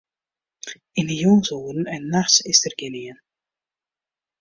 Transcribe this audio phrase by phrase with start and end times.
[0.99, 3.19] Yn 'e jûnsoeren en nachts is dêr gjinien.